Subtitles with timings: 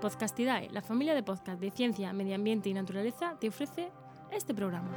[0.00, 3.88] Podcastidae, la familia de podcast de ciencia, medio ambiente y naturaleza, te ofrece
[4.30, 4.90] este programa.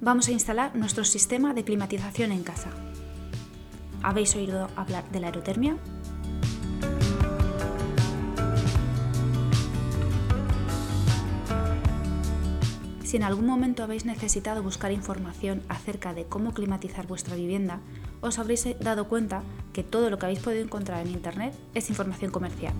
[0.00, 2.70] Vamos a instalar nuestro sistema de climatización en casa.
[4.02, 5.76] ¿Habéis oído hablar de la aerotermia?
[13.08, 17.80] Si en algún momento habéis necesitado buscar información acerca de cómo climatizar vuestra vivienda,
[18.20, 22.30] os habréis dado cuenta que todo lo que habéis podido encontrar en Internet es información
[22.30, 22.74] comercial.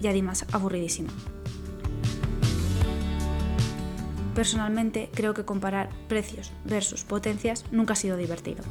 [0.00, 1.10] Y además aburridísima.
[4.34, 8.64] Personalmente creo que comparar precios versus potencias nunca ha sido divertido.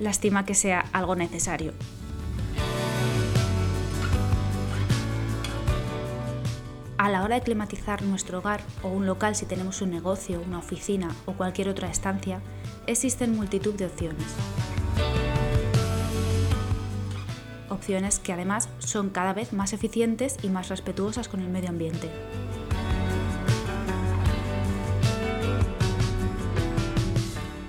[0.00, 1.72] Lástima que sea algo necesario,
[7.04, 10.56] a la hora de climatizar nuestro hogar o un local si tenemos un negocio, una
[10.56, 12.40] oficina o cualquier otra estancia,
[12.86, 14.24] existen multitud de opciones.
[17.68, 22.08] Opciones que además son cada vez más eficientes y más respetuosas con el medio ambiente.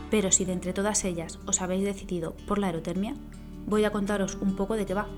[0.09, 3.15] Pero si de entre todas ellas os habéis decidido por la aerotermia,
[3.67, 5.09] voy a contaros un poco de qué va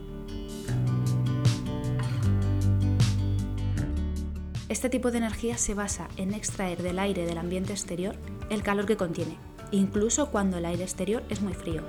[4.69, 8.15] Este tipo de energía se basa en extraer del aire del ambiente exterior
[8.49, 9.37] el calor que contiene,
[9.71, 11.83] incluso cuando el aire exterior es muy frío.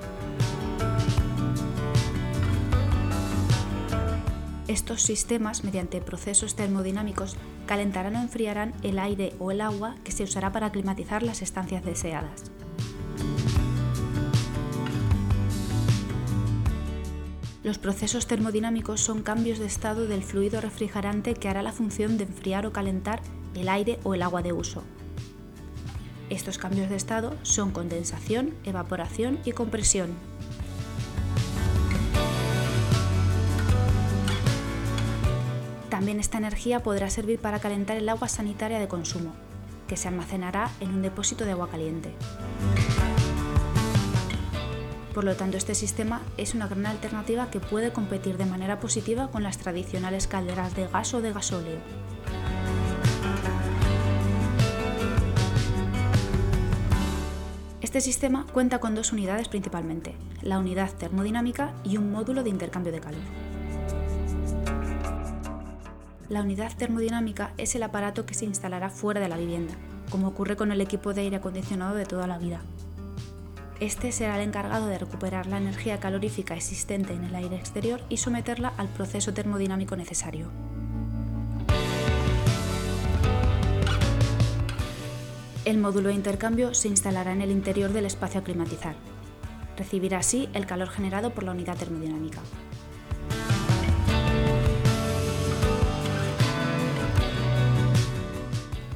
[4.68, 10.22] Estos sistemas, mediante procesos termodinámicos, calentarán o enfriarán el aire o el agua que se
[10.22, 12.44] usará para climatizar las estancias deseadas.
[17.68, 22.24] Los procesos termodinámicos son cambios de estado del fluido refrigerante que hará la función de
[22.24, 23.20] enfriar o calentar
[23.54, 24.84] el aire o el agua de uso.
[26.30, 30.14] Estos cambios de estado son condensación, evaporación y compresión.
[35.90, 39.34] También esta energía podrá servir para calentar el agua sanitaria de consumo,
[39.88, 42.14] que se almacenará en un depósito de agua caliente.
[45.18, 49.32] Por lo tanto, este sistema es una gran alternativa que puede competir de manera positiva
[49.32, 51.78] con las tradicionales calderas de gas o de gasóleo.
[57.80, 62.92] Este sistema cuenta con dos unidades principalmente, la unidad termodinámica y un módulo de intercambio
[62.92, 63.20] de calor.
[66.28, 69.74] La unidad termodinámica es el aparato que se instalará fuera de la vivienda,
[70.12, 72.60] como ocurre con el equipo de aire acondicionado de toda la vida,
[73.80, 78.16] este será el encargado de recuperar la energía calorífica existente en el aire exterior y
[78.16, 80.50] someterla al proceso termodinámico necesario.
[85.64, 88.96] El módulo de intercambio se instalará en el interior del espacio a climatizar.
[89.76, 92.40] Recibirá así el calor generado por la unidad termodinámica.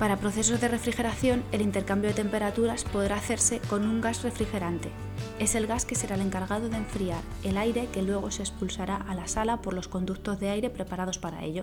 [0.03, 4.91] Para procesos de refrigeración, el intercambio de temperaturas podrá hacerse con un gas refrigerante.
[5.39, 8.97] Es el gas que será el encargado de enfriar el aire que luego se expulsará
[8.97, 11.63] a la sala por los conductos de aire preparados para ello.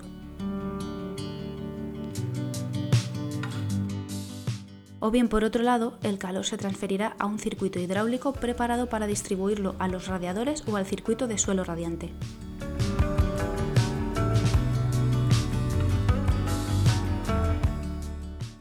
[5.02, 9.06] O bien por otro lado, el calor se transferirá a un circuito hidráulico preparado para
[9.06, 12.14] distribuirlo a los radiadores o al circuito de suelo radiante.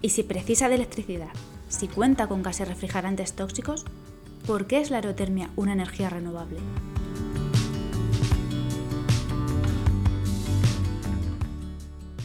[0.00, 1.32] Y si precisa de electricidad,
[1.68, 3.84] si cuenta con gases refrigerantes tóxicos,
[4.46, 6.60] ¿por qué es la aerotermia una energía renovable?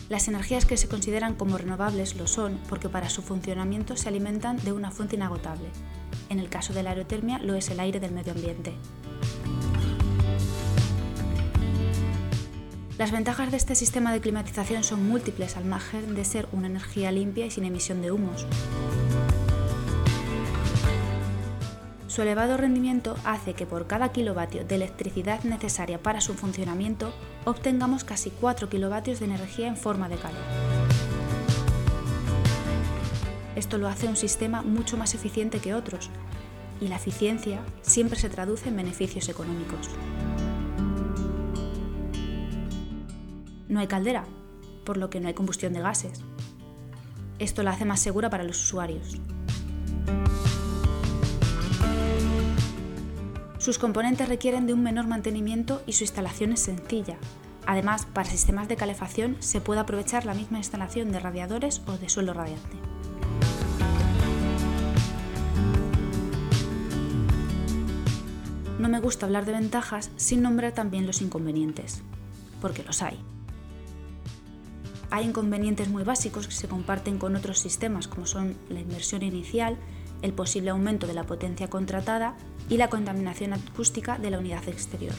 [0.08, 4.58] Las energías que se consideran como renovables lo son porque para su funcionamiento se alimentan
[4.58, 5.66] de una fuente inagotable.
[6.30, 8.74] En el caso de la aerotermia lo es el aire del medio ambiente.
[13.04, 17.12] Las ventajas de este sistema de climatización son múltiples al margen de ser una energía
[17.12, 18.48] limpia y sin emisión de humos.
[22.08, 27.14] Su elevado rendimiento hace que por cada kilovatio de electricidad necesaria para su funcionamiento
[27.44, 30.40] obtengamos casi 4 kilovatios de energía en forma de calor.
[33.58, 36.10] Esto lo hace un sistema mucho más eficiente que otros,
[36.80, 39.90] y la eficiencia siempre se traduce en beneficios económicos.
[43.74, 44.26] No hay caldera,
[44.86, 46.22] por lo que no hay combustión de gases.
[47.40, 49.18] Esto la hace más segura para los usuarios.
[53.58, 57.18] Sus componentes requieren de un menor mantenimiento y su instalación es sencilla.
[57.66, 62.10] Además, para sistemas de calefacción se puede aprovechar la misma instalación de radiadores o de
[62.10, 62.78] suelo radiante.
[68.80, 72.04] No me gusta hablar de ventajas sin nombrar también los inconvenientes,
[72.60, 73.18] porque los hay.
[75.14, 79.78] Hay inconvenientes muy básicos que se comparten con otros sistemas como son la inversión inicial,
[80.24, 82.36] el posible aumento de la potencia contratada
[82.68, 85.14] y la contaminación acústica de la unidad exterior.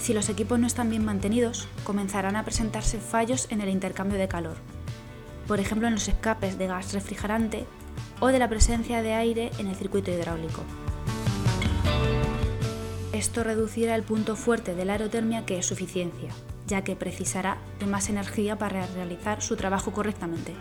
[0.00, 4.26] Si los equipos no están bien mantenidos, comenzarán a presentarse fallos en el intercambio de
[4.26, 4.56] calor,
[5.46, 7.66] por ejemplo en los escapes de gas refrigerante
[8.18, 10.64] o de la presencia de aire en el circuito hidráulico.
[13.22, 16.30] Esto reducirá el punto fuerte de la aerotermia que es su eficiencia,
[16.66, 20.52] ya que precisará de más energía para realizar su trabajo correctamente.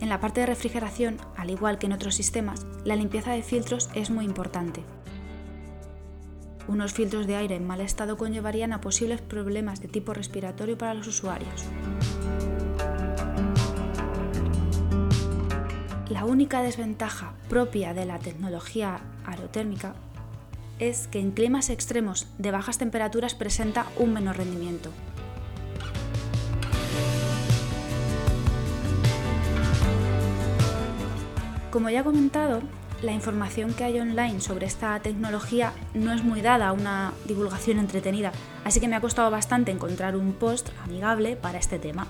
[0.00, 3.90] En la parte de refrigeración, al igual que en otros sistemas, la limpieza de filtros
[3.94, 4.82] es muy importante.
[6.66, 10.94] Unos filtros de aire en mal estado conllevarían a posibles problemas de tipo respiratorio para
[10.94, 11.66] los usuarios.
[16.14, 19.96] La única desventaja propia de la tecnología aerotérmica
[20.78, 24.90] es que en climas extremos de bajas temperaturas presenta un menor rendimiento.
[31.72, 32.62] Como ya he comentado,
[33.02, 37.80] la información que hay online sobre esta tecnología no es muy dada a una divulgación
[37.80, 38.30] entretenida,
[38.64, 42.06] así que me ha costado bastante encontrar un post amigable para este tema.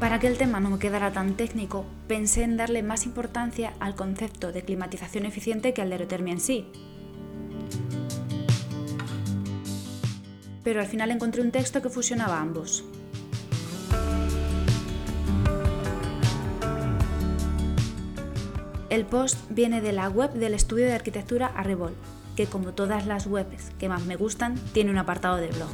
[0.00, 3.94] Para que el tema no me quedara tan técnico, pensé en darle más importancia al
[3.94, 6.66] concepto de climatización eficiente que al de en sí.
[10.62, 12.84] Pero al final encontré un texto que fusionaba ambos.
[18.90, 21.94] El post viene de la web del estudio de arquitectura Arrebol,
[22.36, 25.70] que como todas las webs que más me gustan, tiene un apartado de blog.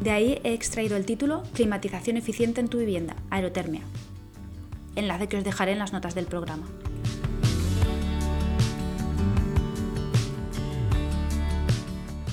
[0.00, 3.82] De ahí he extraído el título Climatización eficiente en tu vivienda, aerotermia.
[4.96, 6.66] Enlace que os dejaré en las notas del programa.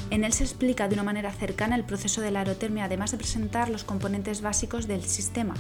[0.09, 3.17] En él se explica de una manera cercana el proceso de la aerotermia, además de
[3.17, 5.53] presentar los componentes básicos del sistema,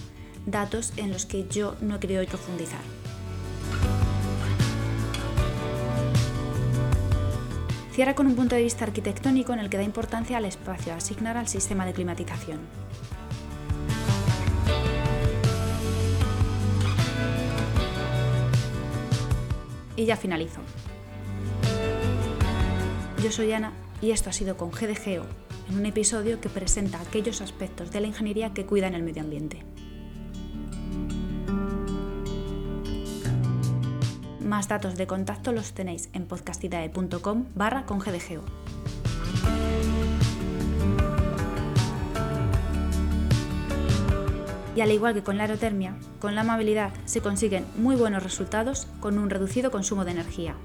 [0.45, 3.06] datos en los que yo no he querido profundizar.
[7.97, 10.97] Cierra con un punto de vista arquitectónico en el que da importancia al espacio a
[10.97, 12.59] asignar al sistema de climatización.
[19.95, 20.61] Y ya finalizo.
[23.23, 25.25] Yo soy Ana y esto ha sido con GDGO,
[25.67, 29.63] en un episodio que presenta aquellos aspectos de la ingeniería que cuidan el medio ambiente.
[34.47, 38.45] Más datos de contacto los tenéis en podcastidae.com barra con.
[44.73, 48.87] Y al igual que con la aerotermia, con la amabilidad se consiguen muy buenos resultados
[49.01, 50.55] con un reducido consumo de energía.